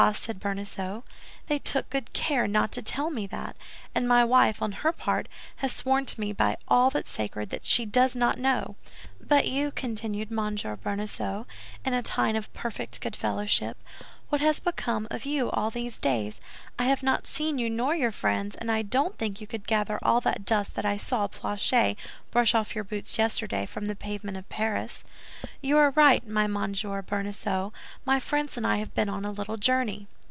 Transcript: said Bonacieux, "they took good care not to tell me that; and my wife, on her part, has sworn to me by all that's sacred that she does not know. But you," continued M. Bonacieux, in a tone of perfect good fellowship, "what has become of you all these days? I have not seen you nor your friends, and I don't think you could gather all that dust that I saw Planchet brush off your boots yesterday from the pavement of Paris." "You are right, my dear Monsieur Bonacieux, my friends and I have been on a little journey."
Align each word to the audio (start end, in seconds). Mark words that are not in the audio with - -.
said 0.15 0.39
Bonacieux, 0.39 1.03
"they 1.45 1.59
took 1.59 1.87
good 1.91 2.11
care 2.11 2.47
not 2.47 2.71
to 2.71 2.81
tell 2.81 3.11
me 3.11 3.27
that; 3.27 3.55
and 3.93 4.07
my 4.07 4.25
wife, 4.25 4.59
on 4.59 4.71
her 4.71 4.91
part, 4.91 5.27
has 5.57 5.71
sworn 5.73 6.07
to 6.07 6.19
me 6.19 6.33
by 6.33 6.57
all 6.67 6.89
that's 6.89 7.11
sacred 7.11 7.51
that 7.51 7.67
she 7.67 7.85
does 7.85 8.15
not 8.15 8.39
know. 8.39 8.75
But 9.21 9.47
you," 9.47 9.69
continued 9.69 10.31
M. 10.31 10.37
Bonacieux, 10.55 11.45
in 11.85 11.93
a 11.93 12.01
tone 12.01 12.35
of 12.35 12.51
perfect 12.55 12.99
good 12.99 13.15
fellowship, 13.15 13.77
"what 14.27 14.41
has 14.41 14.61
become 14.61 15.07
of 15.11 15.25
you 15.25 15.49
all 15.51 15.69
these 15.69 15.97
days? 15.99 16.39
I 16.79 16.85
have 16.85 17.03
not 17.03 17.27
seen 17.27 17.57
you 17.59 17.69
nor 17.69 17.93
your 17.95 18.11
friends, 18.13 18.55
and 18.55 18.71
I 18.71 18.81
don't 18.81 19.17
think 19.17 19.39
you 19.41 19.47
could 19.47 19.67
gather 19.67 19.99
all 20.01 20.21
that 20.21 20.45
dust 20.45 20.73
that 20.75 20.85
I 20.85 20.95
saw 20.95 21.27
Planchet 21.27 21.97
brush 22.31 22.55
off 22.55 22.73
your 22.73 22.85
boots 22.85 23.17
yesterday 23.17 23.65
from 23.65 23.85
the 23.85 23.95
pavement 23.95 24.37
of 24.37 24.47
Paris." 24.47 25.03
"You 25.61 25.77
are 25.77 25.91
right, 25.91 26.25
my 26.25 26.47
dear 26.47 26.53
Monsieur 26.53 27.01
Bonacieux, 27.01 27.71
my 28.05 28.21
friends 28.21 28.55
and 28.55 28.65
I 28.65 28.77
have 28.77 28.95
been 28.95 29.09
on 29.09 29.25
a 29.25 29.31
little 29.31 29.57
journey." 29.57 30.07